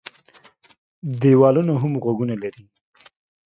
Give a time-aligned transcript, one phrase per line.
[1.21, 2.63] ديوالونه هم غوږونه لري.